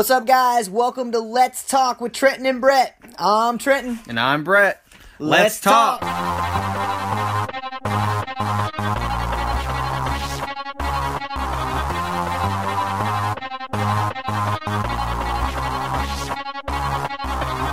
[0.00, 0.70] What's up, guys?
[0.70, 2.96] Welcome to Let's Talk with Trenton and Brett.
[3.18, 3.98] I'm Trenton.
[4.08, 4.82] And I'm Brett.
[5.18, 6.00] Let's, talk.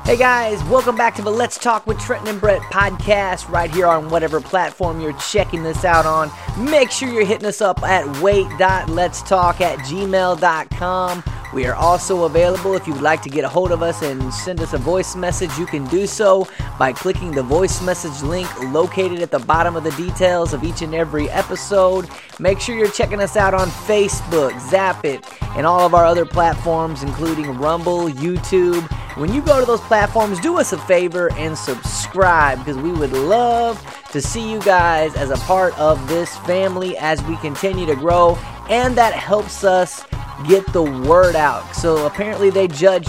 [0.06, 3.88] Hey guys, welcome back to the Let's Talk with Trenton and Brett podcast right here
[3.88, 6.30] on whatever platform you're checking this out on.
[6.70, 11.24] Make sure you're hitting us up at wait.letstalk at gmail.com.
[11.54, 14.34] We are also available if you would like to get a hold of us and
[14.34, 15.58] send us a voice message.
[15.58, 16.48] You can do so
[16.78, 20.82] by clicking the voice message link located at the bottom of the details of each
[20.82, 22.10] and every episode.
[22.40, 27.02] Make sure you're checking us out on Facebook, Zapit, and all of our other platforms,
[27.02, 28.84] including Rumble, YouTube.
[29.18, 33.14] When you go to those platforms, do us a favor and subscribe because we would
[33.14, 37.96] love to see you guys as a part of this family as we continue to
[37.96, 38.36] grow,
[38.70, 40.04] and that helps us
[40.48, 41.76] get the word out.
[41.76, 43.08] So apparently, they judge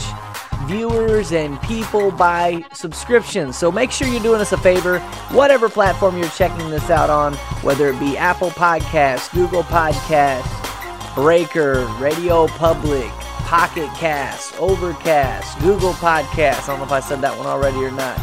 [0.66, 3.56] viewers and people by subscriptions.
[3.56, 4.98] So make sure you're doing us a favor,
[5.30, 11.86] whatever platform you're checking this out on, whether it be Apple Podcasts, Google Podcasts, Breaker,
[11.98, 13.08] Radio Public,
[13.48, 16.64] Pocket Cast, Overcast, Google Podcasts.
[16.64, 18.18] I don't know if I said that one already or not.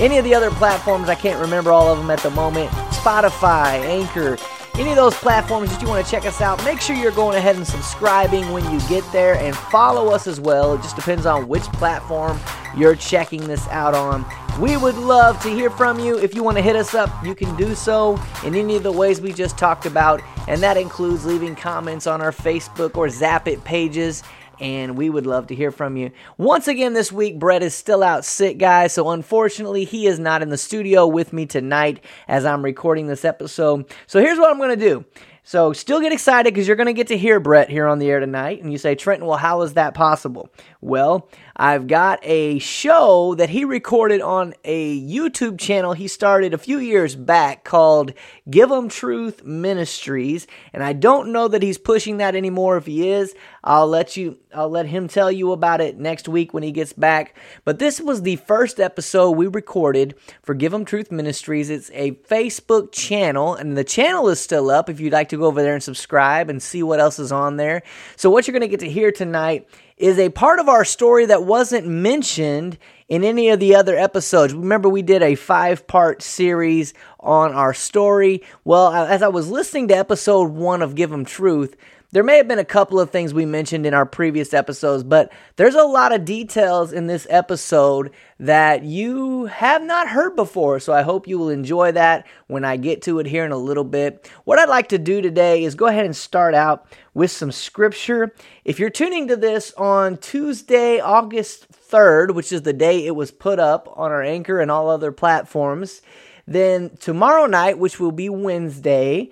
[0.00, 2.70] Any of the other platforms, I can't remember all of them at the moment.
[2.90, 4.38] Spotify, Anchor,
[4.78, 7.36] any of those platforms that you want to check us out, make sure you're going
[7.36, 10.74] ahead and subscribing when you get there and follow us as well.
[10.74, 12.40] It just depends on which platform
[12.76, 14.24] you're checking this out on.
[14.60, 16.18] We would love to hear from you.
[16.18, 18.92] If you want to hit us up, you can do so in any of the
[18.92, 23.64] ways we just talked about, and that includes leaving comments on our Facebook or Zapit
[23.64, 24.22] pages
[24.62, 26.12] and we would love to hear from you.
[26.38, 30.40] Once again, this week, Brett is still out sick, guys, so unfortunately, he is not
[30.40, 33.92] in the studio with me tonight as I'm recording this episode.
[34.06, 35.04] So here's what I'm going to do.
[35.44, 38.08] So still get excited because you're going to get to hear Brett here on the
[38.08, 38.62] air tonight.
[38.62, 40.48] And you say, Trenton, well, how is that possible?
[40.80, 46.58] Well, I've got a show that he recorded on a YouTube channel he started a
[46.58, 48.12] few years back called
[48.50, 52.76] Give 'em Truth Ministries, and I don't know that he's pushing that anymore.
[52.76, 56.52] If he is, I'll let you I'll let him tell you about it next week
[56.52, 57.34] when he gets back.
[57.64, 61.70] But this was the first episode we recorded for Give 'em Truth Ministries.
[61.70, 65.46] It's a Facebook channel, and the channel is still up if you'd like to go
[65.46, 67.82] over there and subscribe and see what else is on there.
[68.16, 69.66] So what you're going to get to hear tonight
[70.02, 72.76] is a part of our story that wasn't mentioned
[73.06, 74.52] in any of the other episodes.
[74.52, 78.42] Remember, we did a five part series on our story.
[78.64, 81.76] Well, as I was listening to episode one of Give Them Truth,
[82.12, 85.32] there may have been a couple of things we mentioned in our previous episodes, but
[85.56, 90.78] there's a lot of details in this episode that you have not heard before.
[90.78, 93.56] So I hope you will enjoy that when I get to it here in a
[93.56, 94.30] little bit.
[94.44, 98.34] What I'd like to do today is go ahead and start out with some scripture.
[98.62, 103.30] If you're tuning to this on Tuesday, August 3rd, which is the day it was
[103.30, 106.02] put up on our Anchor and all other platforms,
[106.46, 109.30] then tomorrow night, which will be Wednesday,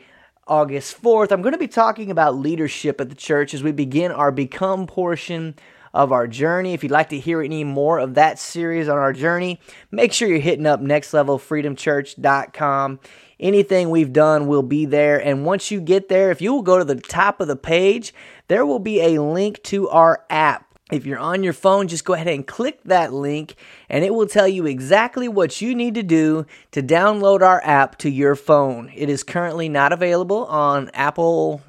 [0.50, 4.10] August 4th, I'm going to be talking about leadership at the church as we begin
[4.10, 5.54] our Become portion
[5.94, 6.74] of our journey.
[6.74, 9.60] If you'd like to hear any more of that series on our journey,
[9.92, 12.98] make sure you're hitting up nextlevelfreedomchurch.com.
[13.38, 15.24] Anything we've done will be there.
[15.24, 18.12] And once you get there, if you will go to the top of the page,
[18.48, 20.69] there will be a link to our app.
[20.90, 23.54] If you're on your phone, just go ahead and click that link,
[23.88, 27.96] and it will tell you exactly what you need to do to download our app
[27.98, 28.90] to your phone.
[28.94, 31.62] It is currently not available on Apple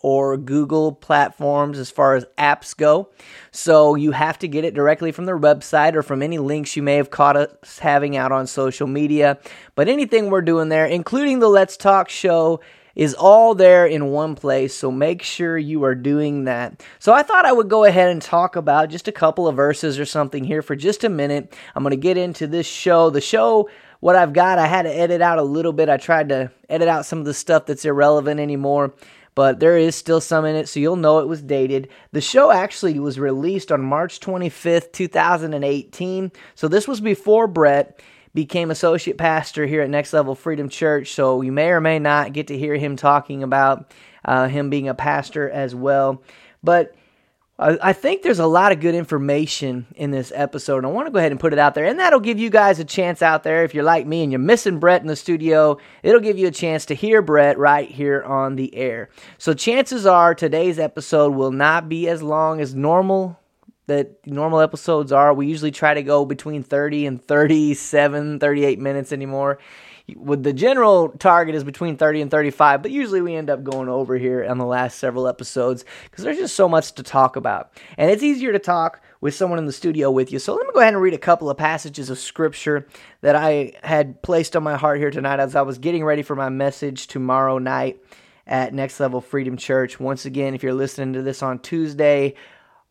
[0.00, 3.08] or Google platforms as far as apps go.
[3.50, 6.82] So you have to get it directly from their website or from any links you
[6.82, 9.38] may have caught us having out on social media.
[9.74, 12.60] But anything we're doing there, including the Let's Talk show,
[12.98, 14.74] is all there in one place.
[14.74, 16.82] So make sure you are doing that.
[16.98, 20.00] So I thought I would go ahead and talk about just a couple of verses
[20.00, 21.56] or something here for just a minute.
[21.76, 23.08] I'm going to get into this show.
[23.08, 23.70] The show
[24.00, 25.88] what I've got, I had to edit out a little bit.
[25.88, 28.92] I tried to edit out some of the stuff that's irrelevant anymore,
[29.36, 31.88] but there is still some in it, so you'll know it was dated.
[32.10, 36.32] The show actually was released on March 25th, 2018.
[36.56, 38.00] So this was before Brett
[38.34, 41.12] became associate pastor here at Next Level Freedom Church.
[41.12, 43.92] So you may or may not get to hear him talking about
[44.24, 46.22] uh, him being a pastor as well.
[46.62, 46.94] But
[47.60, 50.76] I think there's a lot of good information in this episode.
[50.76, 52.50] and I want to go ahead and put it out there, and that'll give you
[52.50, 53.64] guys a chance out there.
[53.64, 56.52] If you're like me and you're missing Brett in the studio, it'll give you a
[56.52, 59.10] chance to hear Brett right here on the air.
[59.38, 63.40] So, chances are today's episode will not be as long as normal
[63.88, 65.34] that normal episodes are.
[65.34, 69.58] We usually try to go between 30 and 37, 38 minutes anymore.
[70.16, 73.88] with the general target is between 30 and 35, but usually we end up going
[73.88, 77.72] over here on the last several episodes because there's just so much to talk about.
[77.96, 80.38] And it's easier to talk with someone in the studio with you.
[80.38, 82.86] So let me go ahead and read a couple of passages of scripture
[83.22, 86.36] that I had placed on my heart here tonight as I was getting ready for
[86.36, 88.02] my message tomorrow night
[88.46, 89.98] at Next Level Freedom Church.
[89.98, 92.34] Once again, if you're listening to this on Tuesday,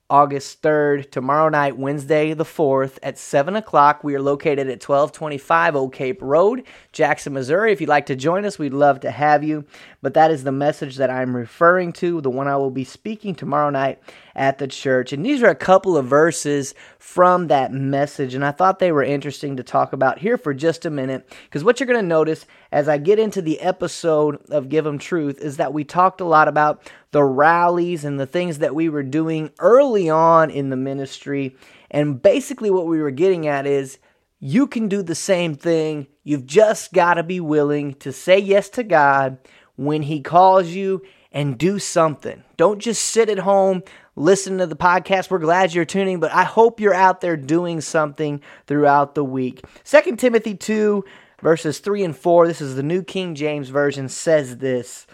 [0.09, 4.05] August 3rd, tomorrow night, Wednesday the 4th at 7 o'clock.
[4.05, 6.63] We are located at 1225 Oak Cape Road,
[6.93, 7.73] Jackson, Missouri.
[7.73, 9.65] If you'd like to join us, we'd love to have you.
[10.01, 13.35] But that is the message that I'm referring to, the one I will be speaking
[13.35, 13.99] tomorrow night
[14.37, 15.11] at the church.
[15.11, 19.03] And these are a couple of verses from that message, and I thought they were
[19.03, 21.27] interesting to talk about here for just a minute.
[21.45, 24.99] Because what you're going to notice as I get into the episode of Give Them
[24.99, 28.89] Truth is that we talked a lot about the rallies and the things that we
[28.89, 31.55] were doing early on in the ministry.
[31.89, 33.97] And basically, what we were getting at is
[34.39, 36.05] you can do the same thing.
[36.23, 39.39] You've just got to be willing to say yes to God
[39.77, 41.01] when He calls you
[41.37, 42.43] and do something.
[42.57, 43.83] Don't just sit at home,
[44.15, 45.29] listen to the podcast.
[45.29, 49.63] We're glad you're tuning, but I hope you're out there doing something throughout the week.
[49.83, 51.05] 2 Timothy 2,
[51.43, 55.05] verses 3 and 4, this is the New King James Version, says this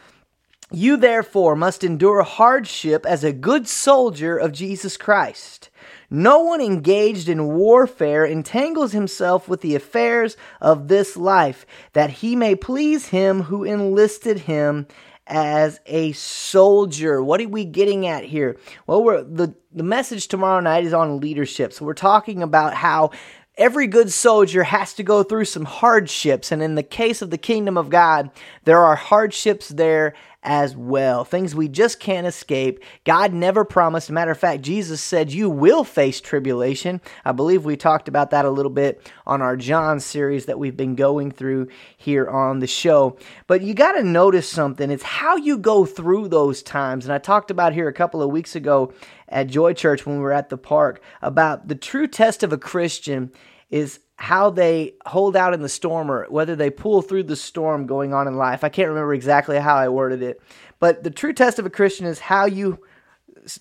[0.71, 5.69] You therefore must endure hardship as a good soldier of Jesus Christ.
[6.09, 12.37] No one engaged in warfare entangles himself with the affairs of this life, that he
[12.37, 14.87] may please him who enlisted him
[15.27, 17.23] as a soldier.
[17.23, 18.57] What are we getting at here?
[18.87, 21.73] Well, the, the message tomorrow night is on leadership.
[21.73, 23.11] So we're talking about how
[23.57, 26.51] every good soldier has to go through some hardships.
[26.51, 28.31] And in the case of the kingdom of God,
[28.63, 30.13] there are hardships there
[30.43, 31.23] as well.
[31.23, 32.83] Things we just can't escape.
[33.05, 34.11] God never promised.
[34.11, 36.99] matter of fact, Jesus said you will face tribulation.
[37.23, 40.75] I believe we talked about that a little bit on our John series that we've
[40.75, 43.17] been going through here on the show.
[43.47, 44.91] But you got to notice something.
[44.91, 47.05] It's how you go through those times.
[47.05, 48.93] And I talked about here a couple of weeks ago
[49.33, 52.57] at Joy Church when we were at the park about the true test of a
[52.57, 53.31] Christian
[53.69, 57.87] is how they hold out in the storm or whether they pull through the storm
[57.87, 58.63] going on in life.
[58.63, 60.39] I can't remember exactly how I worded it,
[60.79, 62.79] but the true test of a Christian is how you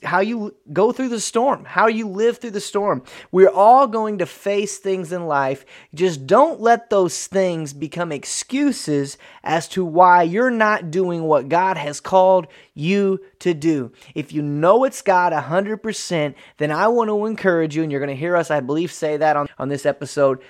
[0.03, 3.03] how you go through the storm, how you live through the storm.
[3.31, 5.65] We're all going to face things in life.
[5.95, 11.77] Just don't let those things become excuses as to why you're not doing what God
[11.77, 13.93] has called you to do.
[14.15, 18.15] If you know it's God 100%, then I want to encourage you, and you're going
[18.15, 20.43] to hear us, I believe, say that on, on this episode,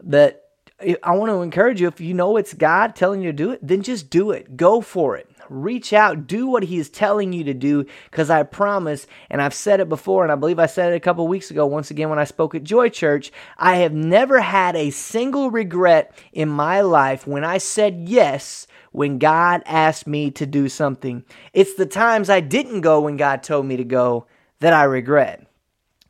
[0.00, 0.44] that
[0.80, 3.50] eh, I want to encourage you if you know it's God telling you to do
[3.50, 4.56] it, then just do it.
[4.56, 7.86] Go for it reach out, do what He is telling you to do.
[8.10, 11.00] Because I promise, and I've said it before, and I believe I said it a
[11.00, 14.76] couple weeks ago, once again when I spoke at Joy Church, I have never had
[14.76, 20.46] a single regret in my life when I said yes when God asked me to
[20.46, 21.24] do something.
[21.52, 24.26] It's the times I didn't go when God told me to go
[24.60, 25.47] that I regret.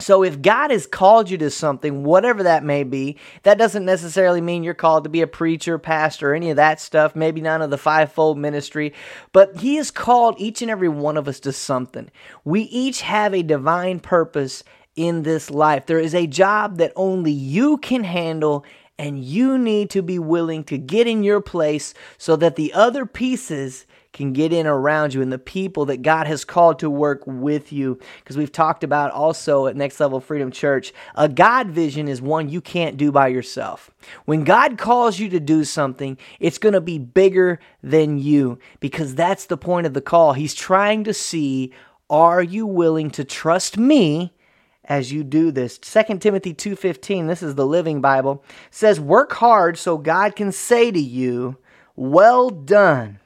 [0.01, 4.41] So if God has called you to something, whatever that may be, that doesn't necessarily
[4.41, 7.71] mean you're called to be a preacher, pastor, any of that stuff, maybe none of
[7.71, 8.95] the fivefold ministry,
[9.33, 12.13] but he has called each and every one of us to something.
[12.45, 14.63] We each have a divine purpose
[14.95, 15.87] in this life.
[15.87, 18.65] There is a job that only you can handle
[18.99, 23.07] and you need to be willing to get in your place so that the other
[23.07, 27.23] pieces can get in around you and the people that God has called to work
[27.27, 27.99] with you.
[28.19, 32.49] Because we've talked about also at Next Level Freedom Church, a God vision is one
[32.49, 33.91] you can't do by yourself.
[34.25, 39.15] When God calls you to do something, it's going to be bigger than you because
[39.15, 40.33] that's the point of the call.
[40.33, 41.73] He's trying to see
[42.11, 44.33] are you willing to trust me?
[44.89, 45.79] As you do this.
[45.79, 50.91] 2 Timothy 2:15, this is the Living Bible, says work hard so God can say
[50.91, 51.57] to you,
[51.95, 53.21] "Well done,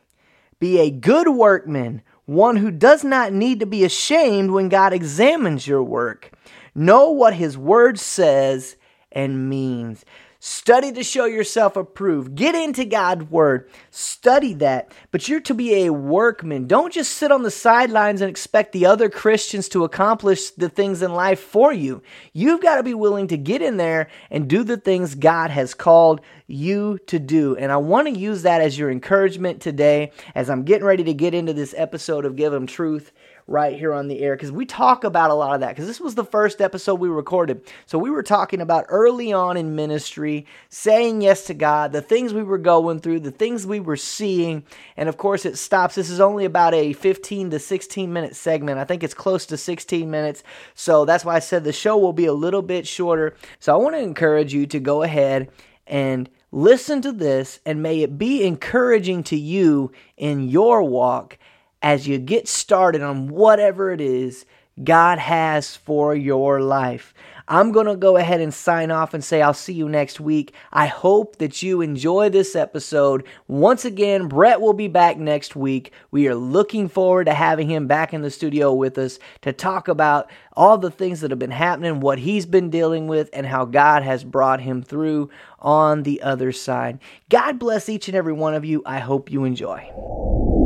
[0.59, 5.67] be a good workman, one who does not need to be ashamed when God examines
[5.67, 6.31] your work.
[6.75, 8.77] Know what his word says
[9.11, 10.05] and means.
[10.45, 12.35] Study to show yourself approved.
[12.35, 13.71] Get into God's word.
[13.93, 14.91] Study that.
[15.13, 16.67] But you're to be a workman.
[16.67, 21.01] Don't just sit on the sidelines and expect the other Christians to accomplish the things
[21.01, 22.03] in life for you.
[22.33, 25.75] You've got to be willing to get in there and do the things God has
[25.75, 27.55] called you to do.
[27.55, 31.15] And I want to use that as your encouragement today as I'm getting ready to
[31.15, 33.13] get into this episode of Give Them Truth
[33.53, 36.01] right here on the air because we talk about a lot of that because this
[36.01, 37.61] was the first episode we recorded.
[37.85, 42.33] So we were talking about early on in ministry, saying yes to God, the things
[42.33, 44.65] we were going through, the things we were seeing,
[44.97, 45.95] and of course it stops.
[45.95, 48.79] This is only about a 15 to 16 minute segment.
[48.79, 50.43] I think it's close to 16 minutes.
[50.75, 53.37] So that's why I said the show will be a little bit shorter.
[53.61, 55.51] So I want to encourage you to go ahead
[55.87, 61.39] and Listen to this and may it be encouraging to you in your walk
[61.83, 64.47] as you get started on whatever it is
[64.83, 67.13] God has for your life.
[67.49, 70.55] I'm going to go ahead and sign off and say I'll see you next week.
[70.73, 73.27] I hope that you enjoy this episode.
[73.49, 75.93] Once again, Brett will be back next week.
[76.11, 79.89] We are looking forward to having him back in the studio with us to talk
[79.89, 83.65] about all the things that have been happening, what he's been dealing with, and how
[83.65, 87.01] God has brought him through on the other side.
[87.29, 88.83] God bless each and every one of you.
[88.87, 90.62] I hope you enjoy.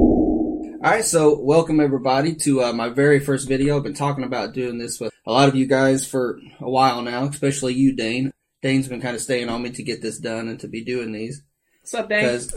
[0.85, 3.77] All right, so welcome everybody to uh, my very first video.
[3.77, 7.01] I've been talking about doing this with a lot of you guys for a while
[7.01, 8.31] now, especially you, Dane.
[8.61, 11.13] Dane's been kind of staying on me to get this done and to be doing
[11.13, 11.43] these.
[11.81, 12.21] What's up, Dane?
[12.21, 12.55] Because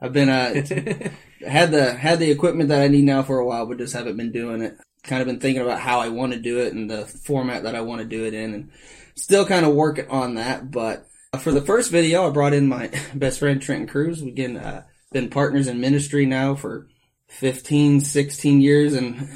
[0.00, 0.52] I've been uh,
[1.48, 4.18] had the had the equipment that I need now for a while, but just haven't
[4.18, 4.76] been doing it.
[5.04, 7.74] Kind of been thinking about how I want to do it and the format that
[7.74, 8.70] I want to do it in, and
[9.14, 10.70] still kind of working on that.
[10.70, 11.08] But
[11.40, 14.22] for the first video, I brought in my best friend Trenton Cruz.
[14.22, 16.88] We've been uh, been partners in ministry now for
[17.28, 19.28] 15, 16 years and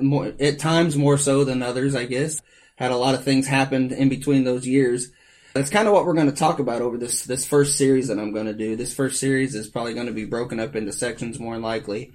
[0.00, 2.40] more, at times more so than others, I guess.
[2.76, 5.10] Had a lot of things happen in between those years.
[5.54, 8.18] That's kind of what we're going to talk about over this, this first series that
[8.18, 8.76] I'm going to do.
[8.76, 12.12] This first series is probably going to be broken up into sections more likely.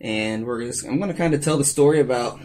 [0.00, 2.38] And we're just, I'm going to kind of tell the story about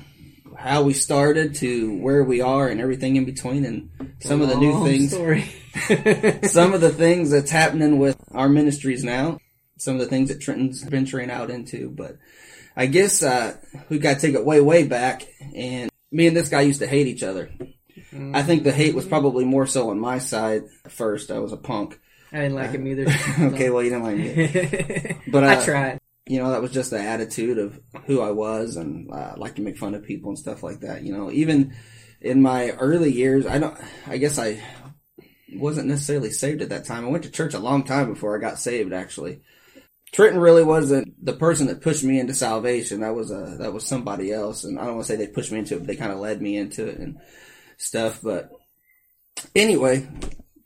[0.58, 4.58] how we started to where we are and everything in between and some of the
[4.58, 5.12] new things.
[6.51, 9.38] some of the things that's happening with our ministries now
[9.82, 11.90] some of the things that Trenton's venturing out into.
[11.90, 12.18] But
[12.76, 13.58] I guess uh,
[13.90, 15.28] we got to take it way, way back.
[15.56, 17.52] And me and this guy used to hate each other.
[18.14, 18.36] Mm-hmm.
[18.36, 21.32] I think the hate was probably more so on my side first.
[21.32, 22.00] I was a punk.
[22.32, 23.06] I didn't like uh, him either.
[23.54, 25.18] okay, well, you didn't like me.
[25.32, 26.00] But uh, I tried.
[26.28, 29.62] You know, that was just the attitude of who I was, and uh, like to
[29.62, 31.02] make fun of people and stuff like that.
[31.02, 31.76] You know, even
[32.22, 33.78] in my early years, I don't.
[34.08, 34.62] I guess I
[35.54, 37.06] wasn't necessarily saved at that time.
[37.06, 39.42] I went to church a long time before I got saved, actually.
[40.12, 43.00] Trenton really wasn't the person that pushed me into salvation.
[43.00, 45.51] That was a that was somebody else, and I don't want to say they pushed
[45.51, 47.20] me into it, but they kind of led me into it and
[47.77, 48.20] stuff.
[48.22, 48.51] But
[49.56, 50.08] anyway,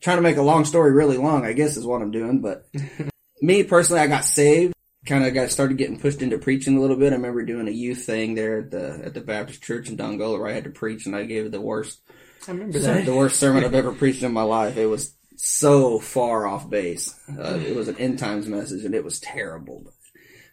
[0.02, 2.42] trying to make a long story really long, I guess is what I'm doing.
[2.42, 2.66] But
[3.42, 4.74] me personally, I got saved.
[5.06, 7.14] Kind of got started getting pushed into preaching a little bit.
[7.14, 10.40] I remember doing a youth thing there at the at the Baptist Church in Dongola
[10.40, 12.02] where I had to preach, and I gave the worst.
[12.48, 13.06] I remember that.
[13.06, 14.78] The worst sermon I've ever preached in my life.
[14.78, 17.14] It was so far off base.
[17.30, 19.82] Uh, it was an end times message, and it was terrible.
[19.84, 19.94] But,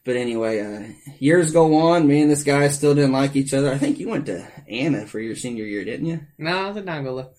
[0.04, 2.06] but anyway, uh, years go on.
[2.06, 3.72] Me and this guy still didn't like each other.
[3.72, 6.20] I think you went to Anna for your senior year, didn't you?
[6.38, 7.30] No, I was Dongola.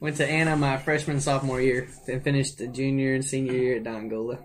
[0.00, 3.84] Went to Anna my freshman sophomore year, then finished the junior and senior year at
[3.84, 4.44] Dongola.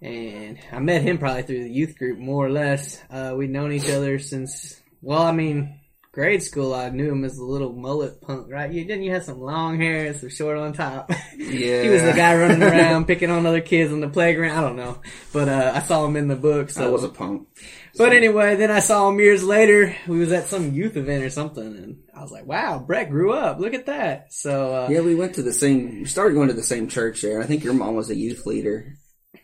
[0.00, 3.02] And I met him probably through the youth group, more or less.
[3.10, 5.79] Uh, we'd known each other since, well, I mean,
[6.12, 8.70] grade school, I knew him as a little mullet punk, right?
[8.70, 11.10] You didn't you have some long hair and some short on top?
[11.36, 11.82] Yeah.
[11.82, 14.56] he was the guy running around picking on other kids on the playground.
[14.56, 15.00] I don't know,
[15.32, 16.70] but uh, I saw him in the book.
[16.70, 17.48] So I was a punk.
[17.94, 18.04] So.
[18.04, 19.94] But anyway, then I saw him years later.
[20.06, 23.32] We was at some youth event or something, and I was like, "Wow, Brett grew
[23.32, 23.58] up.
[23.58, 26.00] Look at that." So uh, yeah, we went to the same.
[26.00, 27.42] We started going to the same church there.
[27.42, 28.96] I think your mom was a youth leader,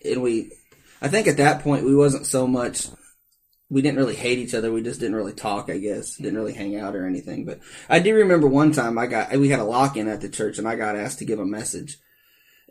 [0.04, 0.52] and we.
[1.02, 2.88] I think at that point we wasn't so much
[3.68, 4.72] we didn't really hate each other.
[4.72, 6.16] We just didn't really talk, I guess.
[6.16, 7.44] Didn't really hang out or anything.
[7.44, 10.28] But I do remember one time I got, we had a lock in at the
[10.28, 11.98] church and I got asked to give a message.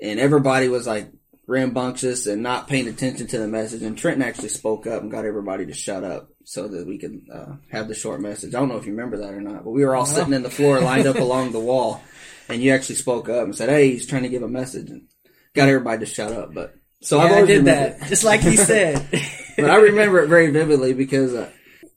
[0.02, 1.12] And everybody was like
[1.48, 3.82] rambunctious and not paying attention to the message.
[3.82, 7.22] And Trenton actually spoke up and got everybody to shut up so that we could
[7.32, 8.56] uh, have the short message.
[8.56, 10.44] I don't know if you remember that or not, but we were all sitting in
[10.44, 12.02] the floor lined up along the wall.
[12.48, 15.08] And you actually spoke up and said, Hey, he's trying to give a message and
[15.54, 16.54] got everybody to shut up.
[16.54, 19.08] But so yeah, i did that, just like he said.
[19.56, 21.50] but I remember it very vividly because uh,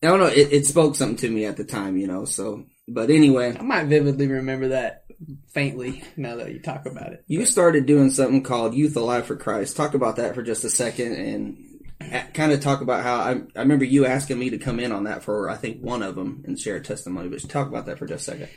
[0.02, 2.24] I don't know, it, it spoke something to me at the time, you know.
[2.24, 5.04] So, but anyway, I might vividly remember that
[5.48, 7.24] faintly now that you talk about it.
[7.26, 9.76] You started doing something called Youth Alive for Christ.
[9.76, 13.60] Talk about that for just a second and kind of talk about how I, I
[13.60, 16.44] remember you asking me to come in on that for I think one of them
[16.46, 17.28] and share a testimony.
[17.28, 18.48] But talk about that for just a second.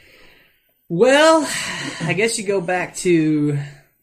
[0.89, 1.48] Well,
[2.01, 3.58] I guess you go back to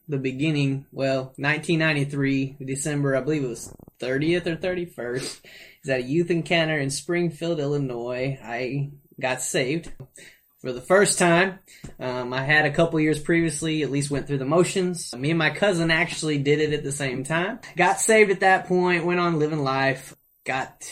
[0.09, 0.87] the beginning.
[0.93, 5.41] Well, 1993, December, I believe it was 30th or 31st.
[5.85, 8.39] Is at a youth encounter in Springfield, Illinois.
[8.43, 9.93] I got saved
[10.61, 11.61] for the first time.
[12.01, 15.15] Um, I had a couple years previously, at least went through the motions.
[15.15, 17.61] Me and my cousin actually did it at the same time.
[17.77, 20.85] Got saved at that point, went on living life, got,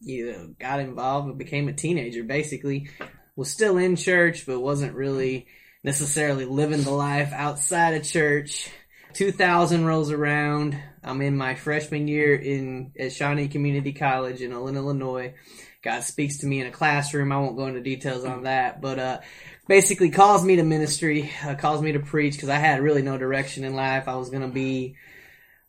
[0.00, 2.88] you know, got involved and became a teenager basically.
[3.34, 5.46] Was still in church, but wasn't really
[5.82, 8.68] necessarily living the life outside of church.
[9.14, 10.76] 2000 rolls around.
[11.04, 15.34] I'm in my freshman year in at Shawnee Community College in Ullin, Illinois,
[15.82, 17.32] God speaks to me in a classroom.
[17.32, 19.20] I won't go into details on that, but uh,
[19.66, 23.18] basically calls me to ministry, uh, calls me to preach because I had really no
[23.18, 24.06] direction in life.
[24.06, 24.96] I was gonna be.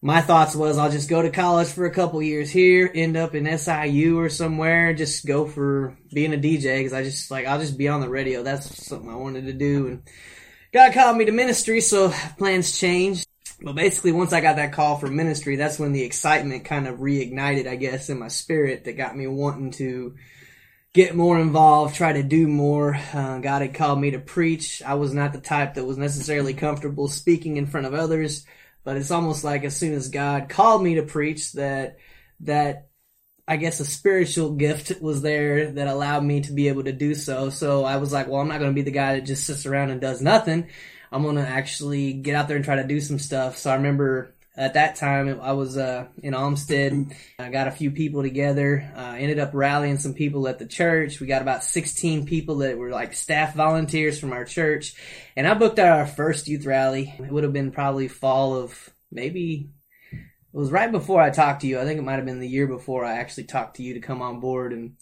[0.06, 3.36] My thoughts was I'll just go to college for a couple years here, end up
[3.36, 7.62] in SIU or somewhere, just go for being a DJ because I just like I'll
[7.62, 8.44] just be on the radio.
[8.44, 10.04] That's something I wanted to do, and
[10.74, 13.26] God called me to ministry, so plans changed.
[13.62, 17.00] But basically, once I got that call for ministry, that's when the excitement kind of
[17.00, 20.16] reignited, I guess, in my spirit that got me wanting to
[20.94, 23.00] get more involved, try to do more.
[23.14, 24.84] Uh, God had called me to preach.
[24.84, 28.46] I was not the type that was necessarily comfortable speaking in front of others,
[28.84, 31.98] but it's almost like as soon as God called me to preach, that
[32.42, 32.90] that
[33.48, 37.14] I guess a spiritual gift was there that allowed me to be able to do
[37.14, 37.50] so.
[37.50, 39.66] So I was like, well, I'm not going to be the guy that just sits
[39.66, 40.70] around and does nothing.
[41.12, 43.58] I'm going to actually get out there and try to do some stuff.
[43.58, 47.16] So I remember at that time I was uh, in Olmsted.
[47.40, 48.92] I got a few people together.
[48.96, 51.20] Uh, ended up rallying some people at the church.
[51.20, 54.96] We got about 16 people that were like staff volunteers from our church,
[55.36, 57.14] and I booked out our first youth rally.
[57.18, 59.70] It would have been probably fall of maybe.
[60.12, 61.80] It was right before I talked to you.
[61.80, 64.00] I think it might have been the year before I actually talked to you to
[64.00, 64.98] come on board and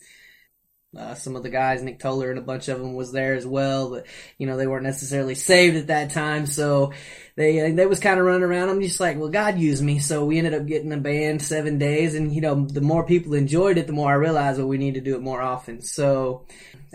[0.98, 3.48] uh, some of the guys, Nick Toller and a bunch of them was there as
[3.48, 4.06] well, but
[4.38, 6.92] you know they weren't necessarily saved at that time, so
[7.38, 8.68] they uh, they was kind of running around.
[8.68, 11.78] I'm just like, well, God used me, so we ended up getting a band seven
[11.78, 14.78] days, and you know the more people enjoyed it, the more I realized well we
[14.78, 15.82] need to do it more often.
[15.82, 16.46] So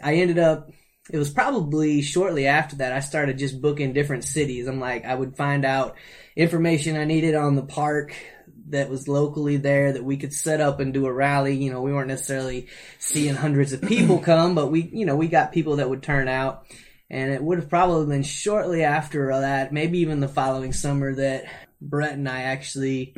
[0.03, 0.71] I ended up.
[1.11, 4.67] It was probably shortly after that I started just booking different cities.
[4.67, 5.97] I'm like I would find out
[6.35, 8.13] information I needed on the park
[8.69, 11.57] that was locally there that we could set up and do a rally.
[11.57, 12.69] You know, we weren't necessarily
[12.99, 16.29] seeing hundreds of people come, but we, you know, we got people that would turn
[16.29, 16.65] out.
[17.09, 21.45] And it would have probably been shortly after that, maybe even the following summer, that
[21.81, 23.15] Brett and I actually,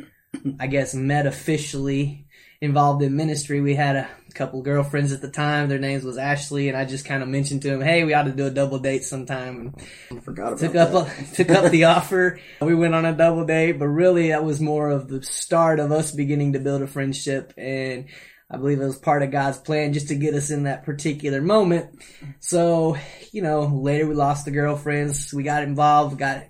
[0.59, 2.27] I guess, met officially
[2.61, 3.61] involved in ministry.
[3.61, 5.69] We had a couple girlfriends at the time.
[5.69, 8.23] Their names was Ashley, and I just kind of mentioned to him, "Hey, we ought
[8.23, 9.73] to do a double date sometime."
[10.09, 12.39] And Forgot about took up took up the offer.
[12.61, 15.91] We went on a double date, but really that was more of the start of
[15.91, 18.05] us beginning to build a friendship, and
[18.51, 21.41] I believe it was part of God's plan just to get us in that particular
[21.41, 22.01] moment.
[22.39, 22.97] So,
[23.31, 25.31] you know, later we lost the girlfriends.
[25.31, 26.45] We got involved, got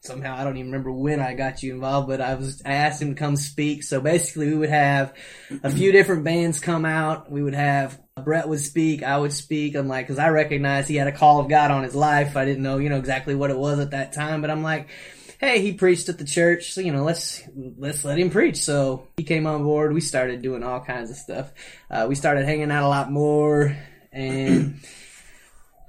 [0.00, 3.02] somehow I don't even remember when I got you involved, but I was I asked
[3.02, 3.82] him to come speak.
[3.82, 5.14] So basically, we would have
[5.62, 7.30] a few different bands come out.
[7.30, 9.74] We would have Brett would speak, I would speak.
[9.74, 12.36] I'm like, because I recognized he had a call of God on his life.
[12.36, 14.88] I didn't know, you know, exactly what it was at that time, but I'm like,
[15.38, 18.58] hey, he preached at the church, so you know, let's let's let him preach.
[18.58, 19.92] So he came on board.
[19.92, 21.52] We started doing all kinds of stuff.
[21.90, 23.76] Uh, we started hanging out a lot more,
[24.12, 24.80] and.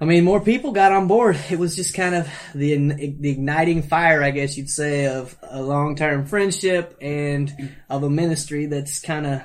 [0.02, 1.40] I mean, more people got on board.
[1.52, 5.62] It was just kind of the, the igniting fire, I guess you'd say, of a
[5.62, 9.44] long term friendship and of a ministry that's kind of.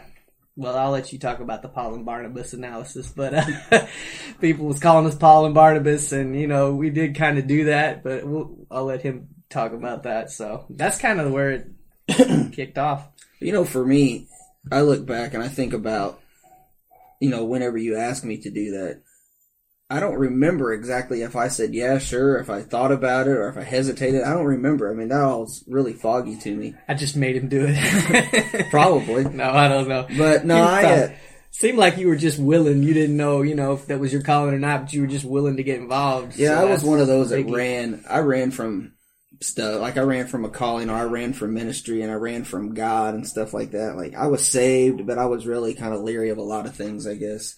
[0.59, 3.87] Well, I'll let you talk about the Paul and Barnabas analysis, but uh,
[4.41, 7.65] people was calling us Paul and Barnabas, and you know we did kind of do
[7.67, 10.31] that, but we'll, I'll let him talk about that.
[10.31, 11.67] So that's kind of where it
[12.53, 13.07] kicked off.
[13.39, 14.29] You know, for me,
[14.73, 16.23] I look back and I think about,
[17.21, 19.03] you know, whenever you ask me to do that,
[19.89, 23.49] I don't remember exactly if I said yeah, sure, if I thought about it, or
[23.49, 24.23] if I hesitated.
[24.23, 24.91] I don't remember.
[24.91, 26.75] I mean, that all's really foggy to me.
[26.89, 28.67] I just made him do it.
[28.71, 29.25] Probably.
[29.25, 30.07] no, I don't know.
[30.17, 30.85] But no, I.
[30.85, 31.09] Uh,
[31.53, 32.83] Seemed like you were just willing.
[32.83, 35.07] You didn't know, you know, if that was your calling or not, but you were
[35.07, 36.37] just willing to get involved.
[36.37, 38.05] yeah, So I was one of those that ran.
[38.07, 38.93] I ran from
[39.41, 42.45] stuff like I ran from a calling, or I ran from ministry, and I ran
[42.45, 43.97] from God and stuff like that.
[43.97, 46.75] Like I was saved, but I was really kind of leery of a lot of
[46.75, 47.07] things.
[47.07, 47.55] I guess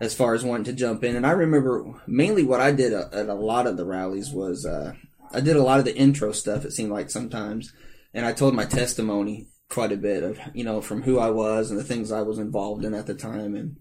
[0.00, 1.16] as far as wanting to jump in.
[1.16, 4.92] And I remember mainly what I did at a lot of the rallies was uh,
[5.32, 6.64] I did a lot of the intro stuff.
[6.64, 7.72] It seemed like sometimes,
[8.14, 11.70] and I told my testimony quite a bit of you know from who I was
[11.70, 13.54] and the things I was involved in at the time.
[13.54, 13.76] And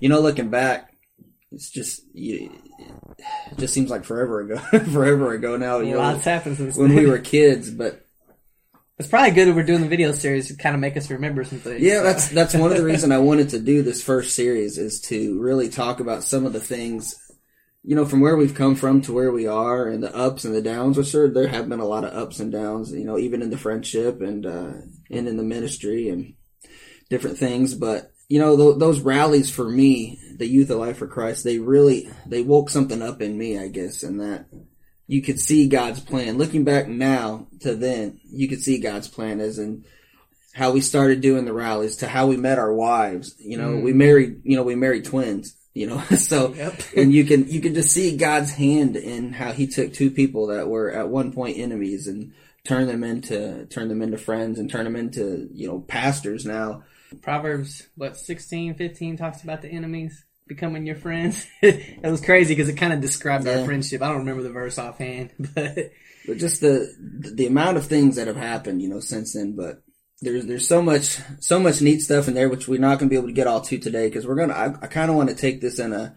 [0.00, 0.92] you know, looking back,
[1.50, 2.50] it's just you,
[3.50, 4.56] it just seems like forever ago,
[4.92, 5.78] forever ago now.
[5.78, 8.06] You a know, lot's happened since when we were kids, but
[9.02, 11.42] It's probably good that we're doing the video series to kind of make us remember
[11.42, 11.82] some things.
[11.82, 12.02] Yeah, so.
[12.04, 15.40] that's that's one of the reasons I wanted to do this first series is to
[15.40, 17.16] really talk about some of the things,
[17.82, 20.54] you know, from where we've come from to where we are, and the ups and
[20.54, 20.96] the downs.
[20.96, 23.50] Which sure there have been a lot of ups and downs, you know, even in
[23.50, 24.72] the friendship and uh,
[25.10, 26.34] and in the ministry and
[27.10, 27.74] different things.
[27.74, 32.08] But you know, th- those rallies for me, the Youth Alive for Christ, they really
[32.24, 34.46] they woke something up in me, I guess, and that
[35.06, 36.38] you could see God's plan.
[36.38, 39.84] Looking back now to then, you could see God's plan as in
[40.54, 43.34] how we started doing the rallies to how we met our wives.
[43.38, 43.96] You know, we mm.
[43.96, 46.82] married, you know, we married twins, you know, so, Yep.
[46.96, 50.48] and you can, you can just see God's hand in how he took two people
[50.48, 52.32] that were at one point enemies and
[52.64, 56.84] turned them into, turn them into friends and turn them into, you know, pastors now.
[57.20, 61.46] Proverbs, what, 16, 15 talks about the enemies becoming your friends.
[61.62, 63.60] it was crazy because it kind of described Yeah.
[63.60, 64.02] our friendship.
[64.02, 65.90] I don't remember the verse offhand, but
[66.26, 66.92] but just the
[67.34, 69.56] the amount of things that have happened, you know, since then.
[69.56, 69.82] But
[70.20, 73.12] there's there's so much so much neat stuff in there, which we're not going to
[73.12, 74.54] be able to get all to today because we're gonna.
[74.54, 76.16] I, I kind of want to take this in a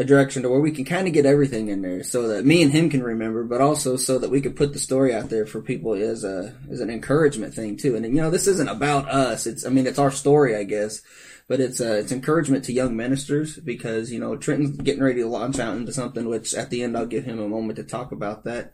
[0.00, 2.62] a direction to where we can kind of get everything in there, so that me
[2.62, 5.46] and him can remember, but also so that we could put the story out there
[5.46, 7.94] for people as a as an encouragement thing too.
[7.94, 9.46] And you know, this isn't about us.
[9.46, 11.02] It's I mean, it's our story, I guess.
[11.46, 15.28] But it's uh, it's encouragement to young ministers because you know Trenton's getting ready to
[15.28, 16.28] launch out into something.
[16.28, 18.72] Which at the end I'll give him a moment to talk about that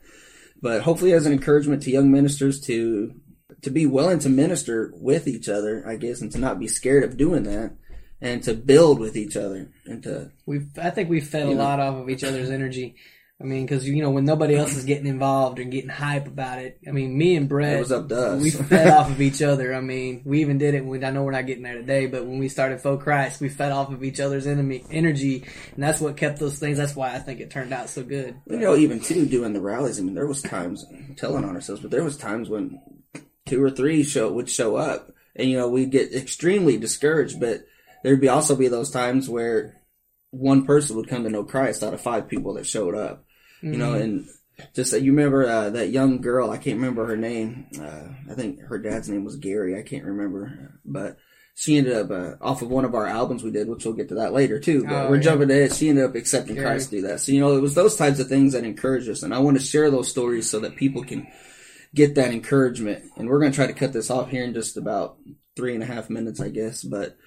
[0.61, 3.13] but hopefully as an encouragement to young ministers to
[3.61, 7.03] to be willing to minister with each other, I guess, and to not be scared
[7.03, 7.75] of doing that,
[8.21, 11.63] and to build with each other, and to we've, I think we fed a know.
[11.63, 12.95] lot off of each other's energy.
[13.39, 16.57] I mean, because, you know, when nobody else is getting involved and getting hype about
[16.57, 18.41] it, I mean, me and Brett, it was up to us.
[18.41, 19.75] we fed off of each other.
[19.75, 22.25] I mean, we even did it when I know we're not getting there today, but
[22.25, 26.01] when we started Faux Christ, we fed off of each other's enemy energy, and that's
[26.01, 26.79] what kept those things.
[26.79, 28.41] That's why I think it turned out so good.
[28.47, 29.99] you know, even too doing the rallies.
[29.99, 30.83] I mean, there was times
[31.17, 32.81] telling on ourselves, but there was times when
[33.45, 37.39] two or three show would show up, and you know we'd get extremely discouraged.
[37.39, 37.65] But
[38.07, 39.75] there'd be also be those times where
[40.31, 43.25] one person would come to know Christ out of five people that showed up.
[43.61, 44.27] You know, and
[44.75, 46.49] just that you remember uh, that young girl.
[46.51, 47.67] I can't remember her name.
[47.79, 49.77] Uh, I think her dad's name was Gary.
[49.77, 51.17] I can't remember, but.
[51.59, 54.09] She ended up uh, off of one of our albums we did, which we'll get
[54.09, 54.83] to that later too.
[54.83, 55.21] But Oh, we're yeah.
[55.23, 55.73] jumping ahead.
[55.73, 56.67] She ended up accepting Gary.
[56.67, 57.19] Christ through that.
[57.19, 59.57] So you know, it was those types of things that encouraged us, and I want
[59.57, 61.25] to share those stories so that people can
[61.95, 63.05] get that encouragement.
[63.17, 65.17] And we're going to try to cut this off here in just about
[65.55, 66.83] three and a half minutes, I guess.
[66.83, 67.17] But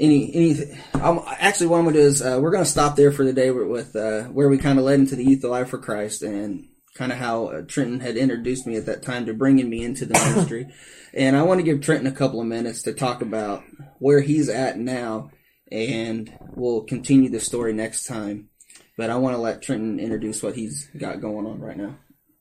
[0.00, 3.12] any any, I'm, actually, what I'm to do is uh, we're going to stop there
[3.12, 5.68] for the day with, with uh, where we kind of led into the Youth Alive
[5.68, 9.34] for Christ and kind of how uh, Trenton had introduced me at that time to
[9.34, 10.72] bringing me into the ministry.
[11.14, 13.62] and I want to give Trenton a couple of minutes to talk about
[13.98, 15.30] where he's at now,
[15.70, 18.48] and we'll continue the story next time.
[18.96, 21.96] But I want to let Trenton introduce what he's got going on right now.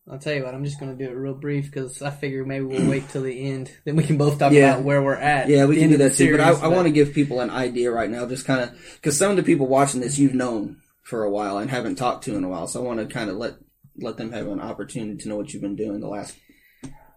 [0.10, 2.46] I'll tell you what, I'm just going to do it real brief because I figure
[2.46, 3.70] maybe we'll wait till the end.
[3.84, 4.72] Then we can both talk Yeah.
[4.74, 5.50] about where we're at.
[5.50, 6.32] Yeah, we can do that the too.
[6.38, 9.18] But I, I want to give people an idea right now, just kind of because
[9.18, 12.36] some of the people watching this you've known for a while and haven't talked to
[12.38, 12.68] in a while.
[12.68, 13.56] So I want to kind of let
[14.00, 16.36] let them have an opportunity to know what you've been doing the last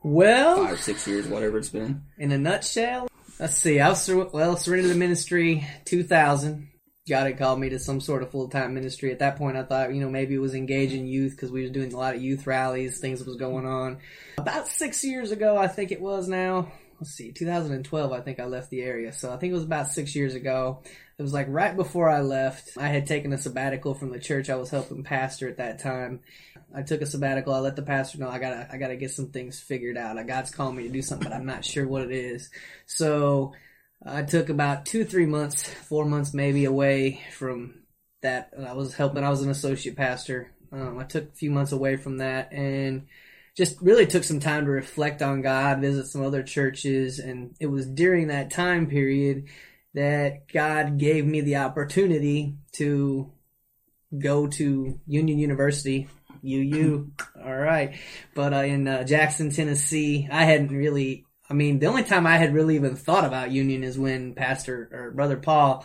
[0.02, 2.02] Well, five, six years, whatever it's been.
[2.18, 3.78] in a nutshell, let's see.
[3.80, 6.68] I was well surrendered the ministry 2000.
[7.08, 9.10] God had called me to some sort of full time ministry.
[9.10, 11.70] At that point, I thought you know maybe it was engaging youth because we were
[11.72, 13.98] doing a lot of youth rallies, things was going on.
[14.38, 16.70] About six years ago, I think it was now.
[17.00, 18.12] Let's see, 2012.
[18.12, 20.82] I think I left the area, so I think it was about six years ago.
[21.18, 22.76] It was like right before I left.
[22.76, 26.20] I had taken a sabbatical from the church I was helping pastor at that time.
[26.74, 27.54] I took a sabbatical.
[27.54, 30.24] I let the pastor know I gotta I gotta get some things figured out.
[30.26, 32.50] God's calling me to do something, but I'm not sure what it is.
[32.86, 33.54] So
[34.04, 37.82] I took about two, three months, four months maybe away from
[38.22, 38.50] that.
[38.66, 39.24] I was helping.
[39.24, 40.52] I was an associate pastor.
[40.72, 43.06] Um, I took a few months away from that and
[43.56, 47.66] just really took some time to reflect on God, visit some other churches, and it
[47.66, 49.48] was during that time period
[49.94, 53.32] that God gave me the opportunity to
[54.16, 56.08] go to Union University,
[56.44, 57.10] UU.
[57.44, 57.96] All right,
[58.34, 61.26] but uh, in uh, Jackson, Tennessee, I hadn't really.
[61.50, 64.88] I mean, the only time I had really even thought about Union is when Pastor
[64.92, 65.84] or Brother Paul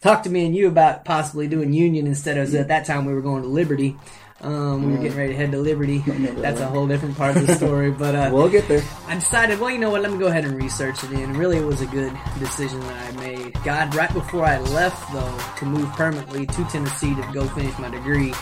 [0.00, 3.14] talked to me and you about possibly doing Union instead of at that time we
[3.14, 3.96] were going to Liberty.
[4.40, 5.98] Um, we were getting ready to head to Liberty.
[5.98, 8.82] That's a whole different part of the story, but uh, We'll get there.
[9.06, 11.10] I decided, well, you know what, let me go ahead and research it.
[11.12, 13.54] And really, it was a good decision that I made.
[13.64, 17.88] God, right before I left, though, to move permanently to Tennessee to go finish my
[17.88, 18.34] degree,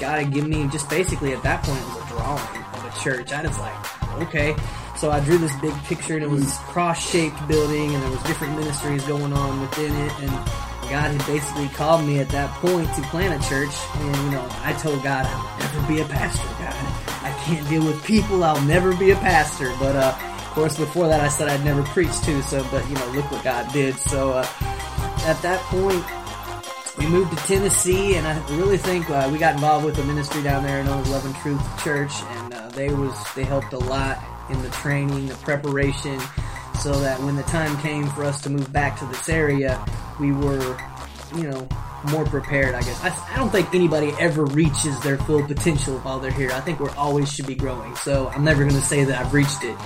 [0.00, 3.00] God had given me just basically at that point, it was a drawing of a
[3.00, 3.32] church.
[3.32, 4.56] I was like, okay.
[4.96, 8.10] So I drew this big picture, and it was this cross shaped building, and there
[8.10, 10.12] was different ministries going on within it.
[10.20, 10.30] And
[10.88, 14.46] God had basically called me at that point to plant a church, and you know,
[14.62, 16.46] I told God I'll never be a pastor.
[16.46, 16.74] God,
[17.24, 18.44] I can't deal with people.
[18.44, 19.74] I'll never be a pastor.
[19.80, 22.40] But uh, of course, before that, I said I'd never preach too.
[22.42, 23.96] So, but you know, look what God did.
[23.96, 24.46] So uh,
[25.26, 26.04] at that point,
[26.98, 30.42] we moved to Tennessee, and I really think uh, we got involved with the ministry
[30.42, 33.78] down there known as Love and Truth Church, and uh, they was they helped a
[33.78, 36.20] lot in the training, the preparation,
[36.80, 39.84] so that when the time came for us to move back to this area,
[40.20, 40.78] we were,
[41.36, 41.68] you know,
[42.10, 42.74] more prepared.
[42.74, 46.50] I guess I, I don't think anybody ever reaches their full potential while they're here.
[46.52, 47.94] I think we're always should be growing.
[47.96, 49.76] So I'm never going to say that I've reached it.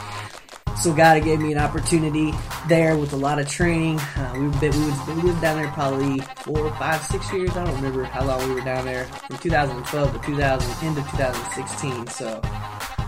[0.78, 2.32] So God gave me an opportunity
[2.68, 3.98] there with a lot of training.
[3.98, 7.50] Uh, we've been, we, was, we lived down there probably four, five, six years.
[7.56, 12.06] I don't remember how long we were down there from 2012 to 2000 into 2016.
[12.06, 12.40] So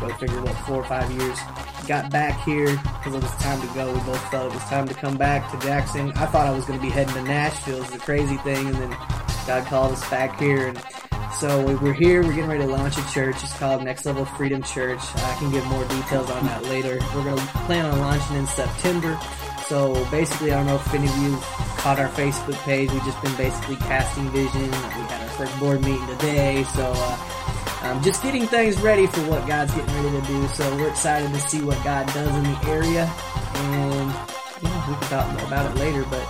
[0.01, 1.39] Go figure what four or five years.
[1.87, 3.93] Got back here because it was time to go.
[3.93, 6.13] We both felt it was time to come back to Jackson.
[6.13, 7.83] I thought I was going to be heading to Nashville.
[7.83, 8.91] It's a crazy thing, and then
[9.47, 10.79] God called us back here and
[11.41, 12.23] so we're here.
[12.23, 13.37] We're getting ready to launch a church.
[13.43, 15.01] It's called Next Level Freedom Church.
[15.17, 16.99] I can give more details on that later.
[17.15, 19.19] We're going to plan on launching in September.
[19.65, 21.39] So basically, I don't know if any of you
[21.79, 22.91] caught our Facebook page.
[22.91, 24.65] We've just been basically casting vision.
[24.65, 26.65] We had our first board meeting today.
[26.65, 27.17] So uh,
[27.83, 30.47] um, just getting things ready for what God's getting ready to do.
[30.49, 33.05] So we're excited to see what God does in the area.
[33.55, 34.11] And
[34.62, 36.05] you know, we can talk more about it later.
[36.11, 36.27] But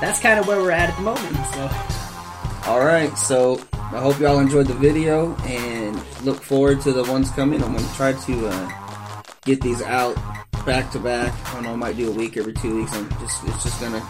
[0.00, 1.36] that's kind of where we're at at the moment.
[1.54, 2.70] So.
[2.70, 7.30] All right, so I hope y'all enjoyed the video and look forward to the ones
[7.30, 7.62] coming.
[7.62, 10.16] I'm to try to uh, get these out
[10.64, 11.32] back to back.
[11.48, 12.92] I don't know, I might do a week every two weeks.
[12.92, 14.02] I'm just it's just gonna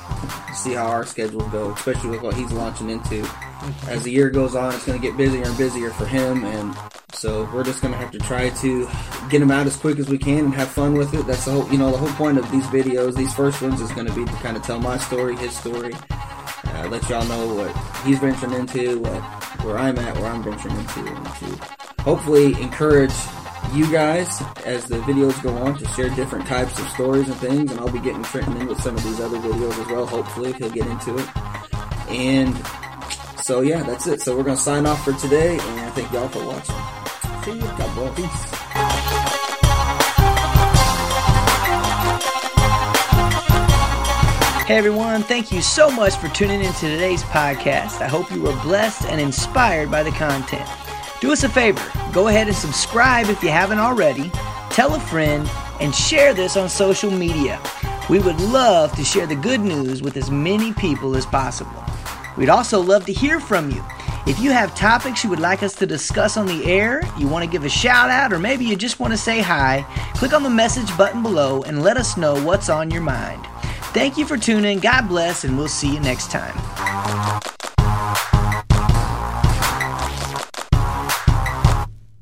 [0.54, 3.26] see how our schedule go, especially with what he's launching into.
[3.88, 6.74] As the year goes on, it's gonna get busier and busier for him, and
[7.12, 8.88] so we're just gonna have to try to
[9.28, 11.26] get him out as quick as we can and have fun with it.
[11.26, 13.16] That's the whole, you know, the whole point of these videos.
[13.16, 16.88] These first ones is gonna be to kind of tell my story, his story, uh,
[16.88, 19.20] let y'all know what he's venturing into, what
[19.64, 23.12] where I'm at, where I'm venturing into, and to hopefully encourage
[23.72, 27.70] you guys as the videos go on to share different types of stories and things.
[27.70, 30.06] And I'll be getting Trenton in with some of these other videos as well.
[30.06, 31.28] Hopefully, he'll get into it.
[32.08, 32.56] And
[33.42, 34.20] so yeah, that's it.
[34.20, 36.76] So we're gonna sign off for today, and thank y'all for watching.
[37.44, 37.60] See you.
[37.60, 38.16] God bless.
[38.16, 38.60] Peace.
[44.70, 48.00] Hey everyone, thank you so much for tuning into today's podcast.
[48.00, 50.68] I hope you were blessed and inspired by the content.
[51.20, 54.30] Do us a favor, go ahead and subscribe if you haven't already,
[54.70, 55.46] tell a friend,
[55.78, 57.60] and share this on social media.
[58.08, 61.84] We would love to share the good news with as many people as possible.
[62.38, 63.84] We'd also love to hear from you.
[64.26, 67.44] If you have topics you would like us to discuss on the air, you want
[67.44, 70.42] to give a shout out, or maybe you just want to say hi, click on
[70.42, 73.46] the message button below and let us know what's on your mind.
[73.92, 74.78] Thank you for tuning.
[74.78, 77.49] God bless, and we'll see you next time.